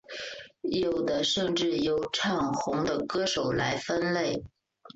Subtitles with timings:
[0.63, 4.43] 有的甚至由唱红的歌手来分类。